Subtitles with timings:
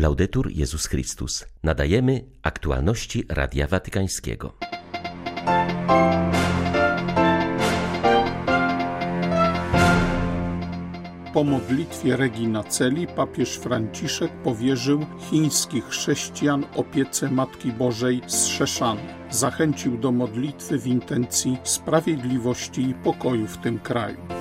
[0.00, 1.46] Laudetur Jezus Chrystus.
[1.62, 4.52] Nadajemy aktualności Radia Watykańskiego.
[11.34, 19.00] Po modlitwie Regina Celi papież Franciszek powierzył chińskich chrześcijan opiece Matki Bożej z Szeszany.
[19.30, 24.39] Zachęcił do modlitwy w intencji sprawiedliwości i pokoju w tym kraju.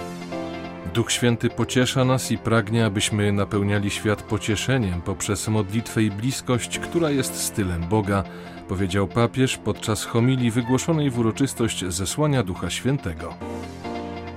[0.94, 7.10] Duch Święty pociesza nas i pragnie, abyśmy napełniali świat pocieszeniem poprzez modlitwę i bliskość, która
[7.10, 8.24] jest stylem Boga,
[8.68, 13.34] powiedział papież podczas homilii wygłoszonej w uroczystość zesłania Ducha Świętego.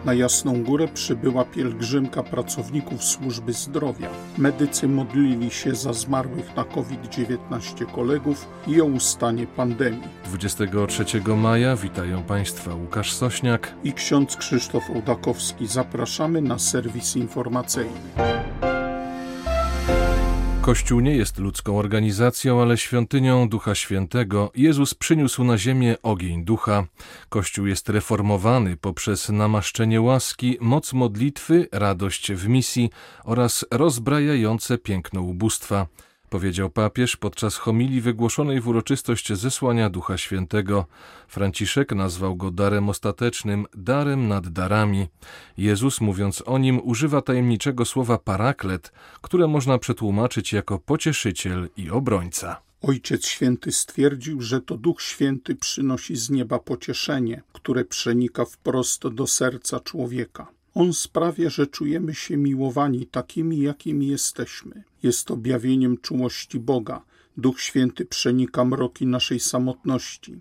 [0.04, 4.08] Na Jasną Górę przybyła pielgrzymka pracowników służby zdrowia.
[4.38, 10.08] Medycy modlili się za zmarłych na COVID-19 kolegów i o ustanie pandemii.
[10.24, 11.04] 23
[11.36, 15.66] maja witają Państwa Łukasz Sośniak i ksiądz Krzysztof Ołdakowski.
[15.66, 18.41] Zapraszamy na serwis informacyjny.
[20.62, 24.50] Kościół nie jest ludzką organizacją, ale świątynią Ducha Świętego.
[24.54, 26.84] Jezus przyniósł na ziemię ogień ducha.
[27.28, 32.90] Kościół jest reformowany poprzez namaszczenie łaski, moc modlitwy, radość w misji
[33.24, 35.86] oraz rozbrajające piękno ubóstwa
[36.32, 40.86] powiedział papież podczas homilii wygłoszonej w uroczystość zesłania Ducha Świętego.
[41.28, 45.08] Franciszek nazwał go darem ostatecznym, darem nad darami.
[45.56, 52.60] Jezus, mówiąc o nim, używa tajemniczego słowa paraklet, które można przetłumaczyć jako pocieszyciel i obrońca.
[52.82, 59.26] Ojciec Święty stwierdził, że to Duch Święty przynosi z nieba pocieszenie, które przenika wprost do
[59.26, 60.46] serca człowieka.
[60.74, 64.82] On sprawia, że czujemy się miłowani takimi, jakimi jesteśmy.
[65.02, 67.02] Jest objawieniem czułości Boga.
[67.36, 70.40] Duch Święty przenika mroki naszej samotności,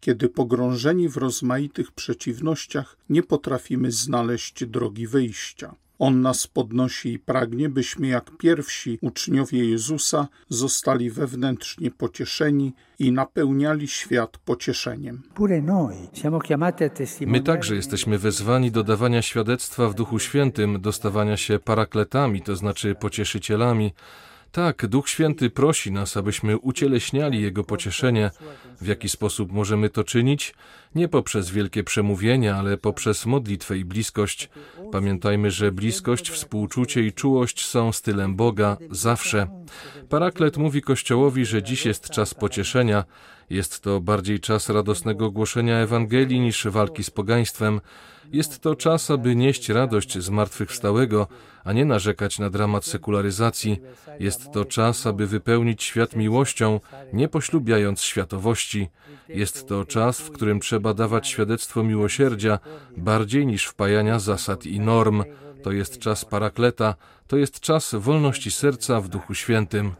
[0.00, 5.74] kiedy pogrążeni w rozmaitych przeciwnościach nie potrafimy znaleźć drogi wyjścia.
[5.98, 13.88] On nas podnosi i pragnie, byśmy jak pierwsi uczniowie Jezusa zostali wewnętrznie pocieszeni i napełniali
[13.88, 15.22] świat pocieszeniem.
[17.26, 22.56] My także jesteśmy wezwani do dawania świadectwa w Duchu Świętym, do stawania się parakletami, to
[22.56, 23.92] znaczy pocieszycielami,
[24.52, 28.30] tak, Duch Święty prosi nas, abyśmy ucieleśniali Jego pocieszenie.
[28.80, 30.54] W jaki sposób możemy to czynić?
[30.94, 34.48] Nie poprzez wielkie przemówienia, ale poprzez modlitwę i bliskość.
[34.92, 39.46] Pamiętajmy, że bliskość, współczucie i czułość są stylem Boga zawsze.
[40.08, 43.04] Paraklet mówi Kościołowi, że dziś jest czas pocieszenia.
[43.50, 47.80] Jest to bardziej czas radosnego głoszenia Ewangelii niż walki z pogaństwem.
[48.32, 51.26] Jest to czas, aby nieść radość zmartwychwstałego,
[51.64, 53.80] a nie narzekać na dramat sekularyzacji.
[54.20, 56.80] Jest to czas, aby wypełnić świat miłością,
[57.12, 58.88] nie poślubiając światowości.
[59.28, 62.58] Jest to czas, w którym trzeba dawać świadectwo miłosierdzia
[62.96, 65.24] bardziej niż wpajania zasad i norm.
[65.62, 66.94] To jest czas parakleta,
[67.26, 69.92] to jest czas wolności serca w Duchu Świętym.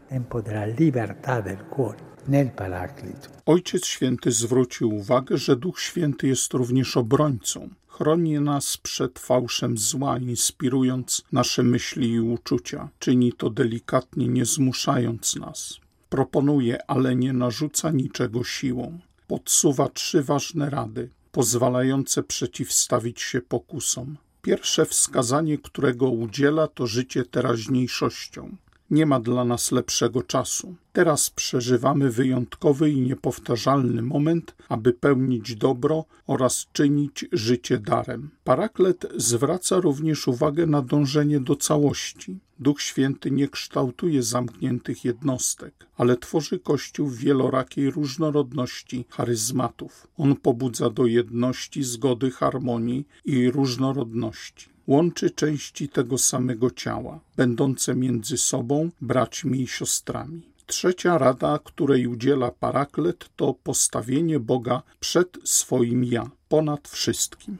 [3.45, 7.69] Ojciec Święty zwrócił uwagę, że Duch Święty jest również obrońcą.
[7.87, 12.89] Chroni nas przed fałszem zła, inspirując nasze myśli i uczucia.
[12.99, 15.79] Czyni to delikatnie, nie zmuszając nas.
[16.09, 18.99] Proponuje, ale nie narzuca niczego siłą.
[19.27, 24.17] Podsuwa trzy ważne rady, pozwalające przeciwstawić się pokusom.
[24.41, 28.55] Pierwsze wskazanie, którego udziela, to życie teraźniejszością.
[28.91, 30.75] Nie ma dla nas lepszego czasu.
[30.93, 38.29] Teraz przeżywamy wyjątkowy i niepowtarzalny moment, aby pełnić dobro oraz czynić życie darem.
[38.43, 42.39] Paraklet zwraca również uwagę na dążenie do całości.
[42.59, 50.07] Duch Święty nie kształtuje zamkniętych jednostek, ale tworzy Kościół w wielorakiej różnorodności charyzmatów.
[50.17, 58.37] On pobudza do jedności, zgody, harmonii i różnorodności łączy części tego samego ciała, będące między
[58.37, 60.41] sobą braćmi i siostrami.
[60.65, 67.57] Trzecia rada, której udziela Paraklet, to postawienie Boga przed swoim ja, ponad wszystkim.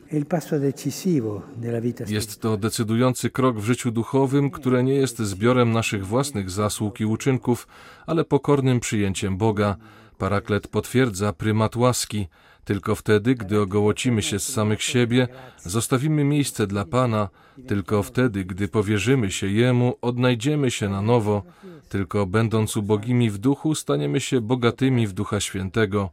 [2.07, 7.05] Jest to decydujący krok w życiu duchowym, które nie jest zbiorem naszych własnych zasług i
[7.05, 7.67] uczynków,
[8.05, 9.75] ale pokornym przyjęciem Boga.
[10.17, 12.27] Paraklet potwierdza prymat łaski,
[12.69, 15.27] tylko wtedy, gdy ogołocimy się z samych siebie,
[15.57, 17.29] zostawimy miejsce dla Pana,
[17.67, 21.43] tylko wtedy, gdy powierzymy się Jemu, odnajdziemy się na nowo,
[21.89, 26.09] tylko będąc ubogimi w duchu, staniemy się bogatymi w Ducha Świętego.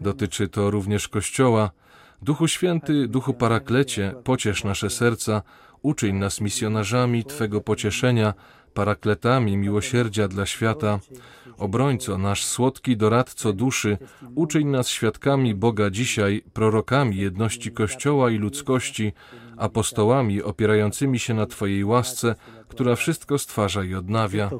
[0.00, 1.70] Dotyczy to również Kościoła.
[2.22, 5.42] Duchu Święty, Duchu Paraklecie, pociesz nasze serca,
[5.82, 8.34] uczyń nas misjonarzami Twego pocieszenia,
[8.74, 11.00] parakletami miłosierdzia dla świata.
[11.58, 13.98] Obrońco, nasz słodki doradco duszy,
[14.34, 19.12] uczyń nas świadkami Boga dzisiaj, prorokami jedności Kościoła i ludzkości,
[19.56, 22.34] apostołami opierającymi się na Twojej łasce,
[22.68, 24.50] która wszystko stwarza i odnawia.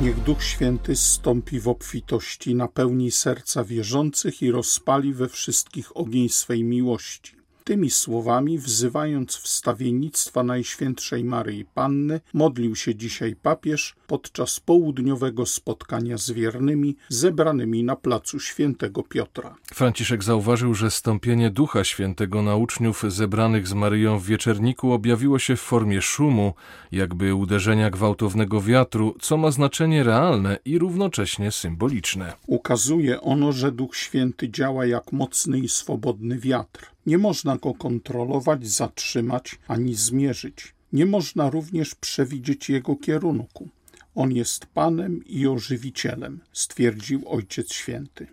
[0.00, 6.64] Niech Duch Święty zstąpi w obfitości, napełni serca wierzących i rozpali we wszystkich ogień swej
[6.64, 7.35] miłości.
[7.66, 16.30] Tymi słowami, wzywając wstawiennictwa Najświętszej Maryi Panny, modlił się dzisiaj papież podczas południowego spotkania z
[16.30, 19.54] wiernymi zebranymi na placu Świętego Piotra.
[19.74, 25.56] Franciszek zauważył, że stąpienie Ducha Świętego na uczniów zebranych z Maryją w wieczerniku objawiło się
[25.56, 26.54] w formie szumu,
[26.92, 32.32] jakby uderzenia gwałtownego wiatru, co ma znaczenie realne i równocześnie symboliczne.
[32.46, 38.68] Ukazuje ono, że Duch Święty działa jak mocny i swobodny wiatr nie można go kontrolować,
[38.68, 40.74] zatrzymać ani zmierzyć.
[40.92, 43.68] Nie można również przewidzieć jego kierunku.
[44.14, 48.26] On jest Panem i ożywicielem, stwierdził Ojciec Święty.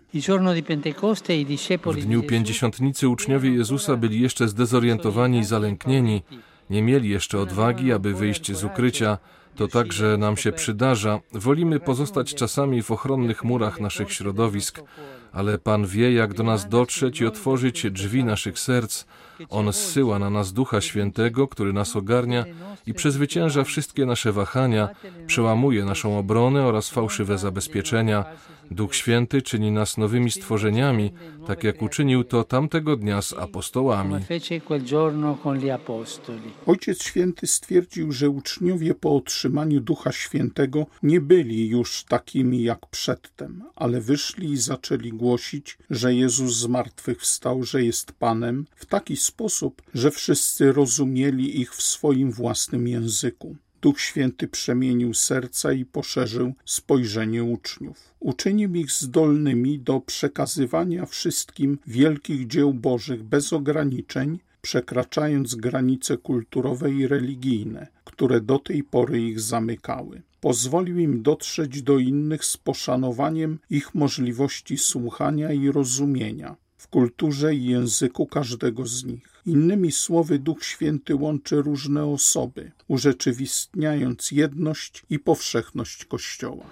[1.84, 6.22] W dniu pięćdziesiątnicy uczniowie Jezusa byli jeszcze zdezorientowani i zalęknieni.
[6.70, 9.18] Nie mieli jeszcze odwagi, aby wyjść z ukrycia.
[9.56, 11.20] To także nam się przydarza.
[11.32, 14.82] Wolimy pozostać czasami w ochronnych murach naszych środowisk,
[15.34, 19.04] ale Pan wie, jak do nas dotrzeć i otworzyć drzwi naszych serc.
[19.50, 22.44] On zsyła na nas Ducha Świętego, który nas ogarnia
[22.86, 24.88] i przezwycięża wszystkie nasze wahania,
[25.26, 28.24] przełamuje naszą obronę oraz fałszywe zabezpieczenia.
[28.70, 31.12] Duch Święty czyni nas nowymi stworzeniami,
[31.46, 34.14] tak jak uczynił to tamtego dnia z apostołami.
[36.66, 43.62] Ojciec Święty stwierdził, że uczniowie po otrzymaniu Ducha Świętego nie byli już takimi jak przedtem,
[43.76, 45.23] ale wyszli i zaczęli głosić,
[45.90, 52.32] że Jezus zmartwychwstał, że jest Panem w taki sposób, że wszyscy rozumieli ich w swoim
[52.32, 53.56] własnym języku.
[53.82, 58.14] Duch Święty przemienił serca i poszerzył spojrzenie uczniów.
[58.20, 67.06] Uczynił ich zdolnymi do przekazywania wszystkim wielkich dzieł Bożych bez ograniczeń, przekraczając granice kulturowe i
[67.06, 70.22] religijne, które do tej pory ich zamykały.
[70.44, 77.64] Pozwolił im dotrzeć do innych z poszanowaniem ich możliwości słuchania i rozumienia w kulturze i
[77.64, 79.42] języku każdego z nich.
[79.46, 86.64] Innymi słowy, Duch Święty łączy różne osoby, urzeczywistniając jedność i powszechność Kościoła.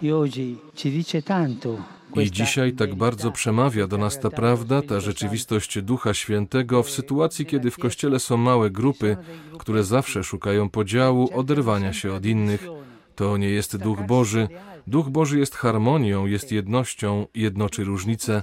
[2.17, 7.47] I dzisiaj tak bardzo przemawia do nas ta prawda, ta rzeczywistość Ducha Świętego w sytuacji,
[7.47, 9.17] kiedy w Kościele są małe grupy,
[9.59, 12.67] które zawsze szukają podziału, oderwania się od innych.
[13.15, 14.49] To nie jest Duch Boży.
[14.87, 18.43] Duch Boży jest harmonią, jest jednością, jednoczy różnice.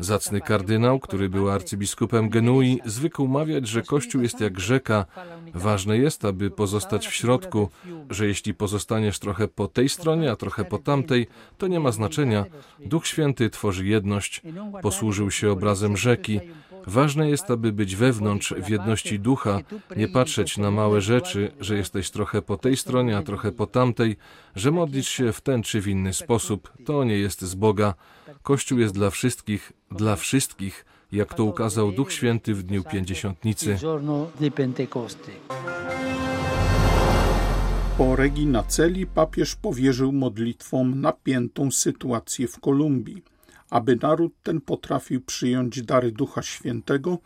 [0.00, 5.04] Zacny kardynał, który był arcybiskupem Genui, zwykł mawiać, że Kościół jest jak rzeka.
[5.54, 7.68] Ważne jest, aby pozostać w środku,
[8.10, 11.26] że jeśli pozostaniesz trochę po tej stronie, a trochę po tamtej,
[11.58, 12.44] to nie ma znaczenia.
[12.78, 14.42] Duch Święty tworzy jedność.
[14.82, 16.40] Posłużył się obrazem rzeki.
[16.88, 19.60] Ważne jest, aby być wewnątrz w jedności ducha,
[19.96, 24.16] nie patrzeć na małe rzeczy, że jesteś trochę po tej stronie, a trochę po tamtej,
[24.56, 26.72] że modlisz się w ten czy w inny sposób.
[26.84, 27.94] To nie jest z Boga.
[28.42, 33.78] Kościół jest dla wszystkich, dla wszystkich, jak to ukazał Duch Święty w dniu Pięćdziesiątnicy.
[37.98, 43.22] Po Regina Celi papież powierzył modlitwom napiętą sytuację w Kolumbii,
[43.70, 47.18] aby naród ten potrafił przyjąć dary Ducha Świętego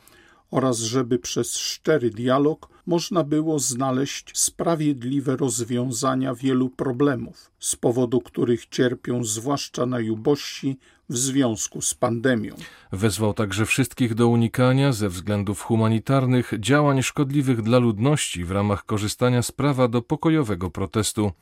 [0.51, 8.67] oraz żeby przez szczery dialog można było znaleźć sprawiedliwe rozwiązania wielu problemów, z powodu których
[8.67, 10.79] cierpią zwłaszcza najubożsi
[11.13, 12.55] w związku z pandemią.
[12.93, 19.43] Wezwał także wszystkich do unikania ze względów humanitarnych działań szkodliwych dla ludności w ramach korzystania
[19.43, 21.33] z prawa do pokojowego protestu.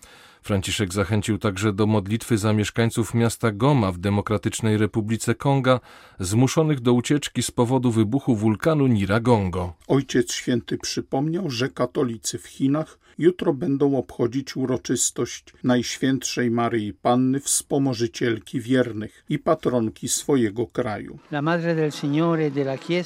[0.42, 5.80] Franciszek zachęcił także do modlitwy za mieszkańców miasta Goma w Demokratycznej Republice Konga,
[6.20, 9.72] zmuszonych do ucieczki z powodu wybuchu wulkanu Niragongo.
[9.88, 18.60] Ojciec Święty przypomniał, że katolicy w Chinach jutro będą obchodzić uroczystość Najświętszej Maryi Panny, wspomożycielki
[18.60, 21.18] wiernych i patronki swojego kraju.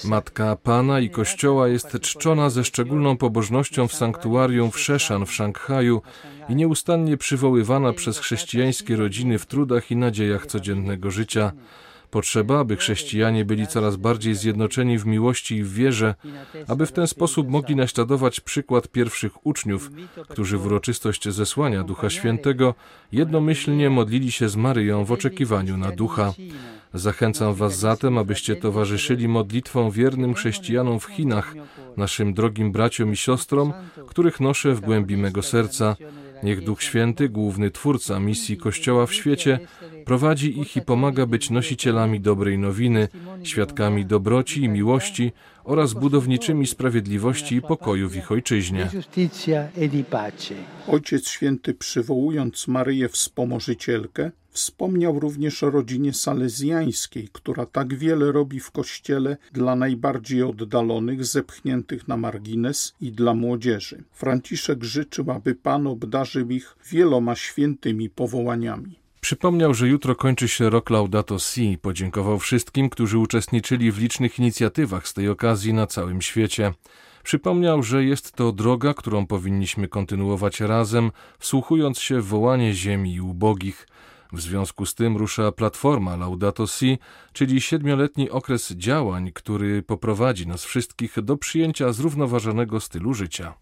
[0.04, 6.02] Matka Pana i Kościoła jest czczona ze szczególną pobożnością w sanktuarium w Szeszan w Szanghaju
[6.48, 11.52] i nieustannie przywoływana przez chrześcijańskie rodziny w trudach i nadziejach codziennego życia.
[12.14, 16.14] Potrzeba, aby chrześcijanie byli coraz bardziej zjednoczeni w miłości i w wierze,
[16.68, 19.90] aby w ten sposób mogli naśladować przykład pierwszych uczniów,
[20.28, 22.74] którzy w uroczystość zesłania Ducha Świętego
[23.12, 26.32] jednomyślnie modlili się z Maryją w oczekiwaniu na Ducha.
[26.94, 31.54] Zachęcam Was zatem, abyście towarzyszyli modlitwom wiernym chrześcijanom w Chinach,
[31.96, 33.72] naszym drogim braciom i siostrom,
[34.06, 35.96] których noszę w głębi mego serca.
[36.44, 39.58] Niech Duch Święty, główny twórca misji Kościoła w świecie,
[40.04, 43.08] prowadzi ich i pomaga być nosicielami dobrej nowiny,
[43.42, 45.32] świadkami dobroci i miłości
[45.64, 48.90] oraz budowniczymi sprawiedliwości i pokoju w ich ojczyźnie.
[50.88, 58.70] Ojciec Święty, przywołując Maryję Wspomożycielkę, Wspomniał również o rodzinie salezjańskiej, która tak wiele robi w
[58.70, 64.04] kościele dla najbardziej oddalonych, zepchniętych na margines i dla młodzieży.
[64.12, 68.98] Franciszek życzył, aby Pan obdarzył ich wieloma świętymi powołaniami.
[69.20, 75.08] Przypomniał, że jutro kończy się rok Laudato Si podziękował wszystkim, którzy uczestniczyli w licznych inicjatywach
[75.08, 76.72] z tej okazji na całym świecie.
[77.22, 83.20] Przypomniał, że jest to droga, którą powinniśmy kontynuować razem, wsłuchując się w wołanie ziemi i
[83.20, 83.86] ubogich.
[84.34, 86.98] W związku z tym rusza platforma Laudato Si,
[87.32, 93.54] czyli siedmioletni okres działań, który poprowadzi nas wszystkich do przyjęcia zrównoważonego stylu życia.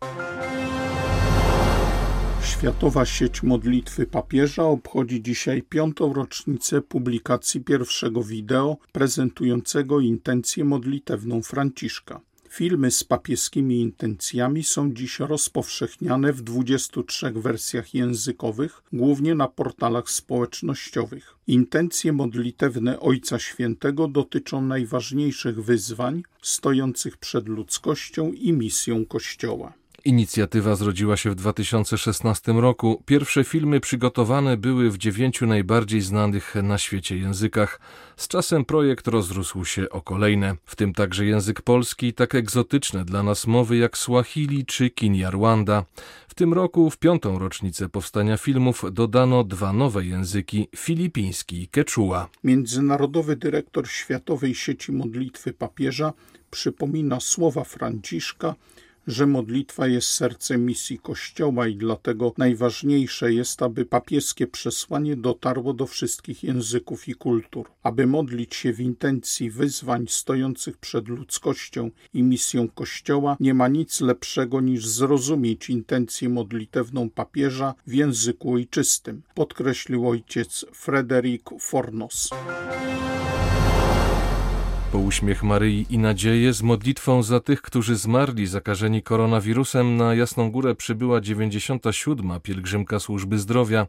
[2.44, 12.20] Światowa sieć modlitwy papieża obchodzi dzisiaj piątą rocznicę publikacji pierwszego wideo prezentującego intencję modlitewną Franciszka.
[12.52, 21.37] Filmy z papieskimi intencjami są dziś rozpowszechniane w 23 wersjach językowych, głównie na portalach społecznościowych.
[21.47, 29.73] Intencje modlitewne Ojca Świętego dotyczą najważniejszych wyzwań stojących przed ludzkością i misją Kościoła.
[30.04, 33.02] Inicjatywa zrodziła się w 2016 roku.
[33.06, 37.80] Pierwsze filmy przygotowane były w dziewięciu najbardziej znanych na świecie językach.
[38.16, 43.23] Z czasem projekt rozrósł się o kolejne, w tym także język polski, tak egzotyczne dla
[43.23, 45.85] nas mowy jak Swahili czy Kinyarwanda.
[46.28, 52.28] W tym roku, w piątą rocznicę powstania filmów, dodano dwa nowe języki, filipiński i quechua.
[52.44, 56.12] Międzynarodowy dyrektor Światowej Sieci Modlitwy Papieża
[56.50, 58.54] przypomina słowa Franciszka,
[59.06, 65.87] że modlitwa jest sercem misji Kościoła i dlatego najważniejsze jest, aby papieskie przesłanie dotarło do
[65.87, 67.71] wszystkich języków i kultur.
[67.82, 74.00] Aby modlić się w intencji wyzwań stojących przed ludzkością i misją Kościoła, nie ma nic
[74.00, 82.30] lepszego niż zrozumieć intencję modlitewną papieża w języku ojczystym, podkreślił ojciec Frederick Fornos.
[84.92, 90.50] Po uśmiech Maryi i nadzieję z modlitwą za tych, którzy zmarli zakażeni koronawirusem na Jasną
[90.50, 92.40] Górę przybyła 97.
[92.42, 93.87] pielgrzymka służby zdrowia.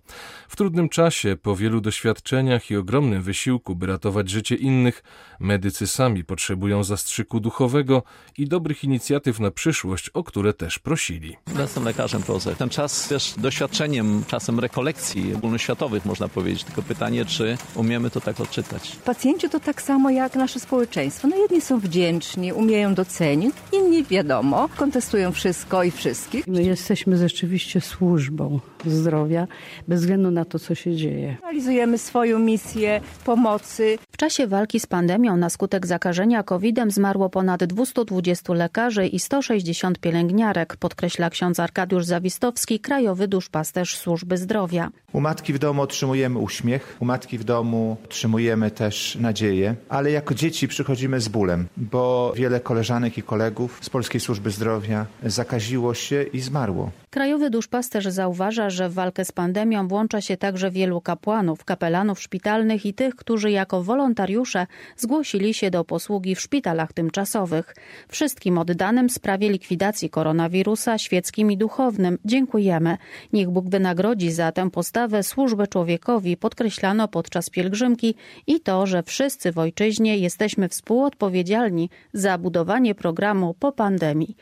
[0.49, 5.03] W trudnym czasie, po wielu doświadczeniach i ogromnym wysiłku, by ratować życie innych,
[5.39, 8.03] medycy sami potrzebują zastrzyku duchowego
[8.37, 11.35] i dobrych inicjatyw na przyszłość, o które też prosili.
[11.59, 12.55] Jestem lekarzem prozy.
[12.55, 16.63] Ten czas też doświadczeniem, czasem rekolekcji ogólnoświatowych można powiedzieć.
[16.63, 18.95] Tylko pytanie, czy umiemy to tak odczytać.
[19.05, 21.27] Pacjenci to tak samo jak nasze społeczeństwo społeczeństwo.
[21.27, 26.47] No jedni są wdzięczni, umieją docenić, inni wiadomo, kontestują wszystko i wszystkich.
[26.47, 29.47] My jesteśmy rzeczywiście służbą zdrowia,
[29.87, 31.37] bez względu na to, co się dzieje.
[31.41, 33.97] Realizujemy swoją misję pomocy.
[34.11, 39.99] W czasie walki z pandemią na skutek zakażenia COVID-em zmarło ponad 220 lekarzy i 160
[39.99, 44.91] pielęgniarek, podkreśla ksiądz Arkadiusz Zawistowski, krajowy duszpasterz służby zdrowia.
[45.13, 50.33] U matki w domu otrzymujemy uśmiech, u matki w domu otrzymujemy też nadzieję, ale jako
[50.33, 56.23] dzieci przychodzimy z bólem, bo wiele koleżanek i kolegów z Polskiej Służby Zdrowia zakaziło się
[56.23, 56.91] i zmarło.
[57.09, 62.85] Krajowy duszpasterz zauważa, że w walkę z pandemią włącza się także wielu kapłanów, kapelanów szpitalnych
[62.85, 67.75] i tych, którzy jako wolontariusze zgłosili się do posługi w szpitalach tymczasowych.
[68.07, 72.97] Wszystkim oddanym sprawie likwidacji koronawirusa świeckim i duchownym dziękujemy.
[73.33, 78.15] Niech Bóg wynagrodzi za tę postawę służbę człowiekowi, podkreślano podczas pielgrzymki
[78.47, 84.35] i to, że wszyscy w ojczyźnie jesteśmy współodpowiedzialni za budowanie programu po pandemii.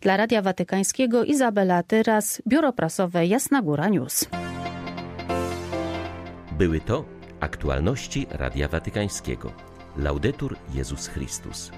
[0.00, 4.26] Dla Radia Watykańskiego Izabela Tyra oraz biuro prasowe Jasna Góra News.
[6.58, 7.04] Były to
[7.40, 9.52] aktualności Radia Watykańskiego.
[9.96, 11.70] Laudetur Jezus Chrystus.